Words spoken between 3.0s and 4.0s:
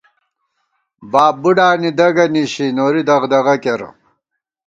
دغدغہ کېرہ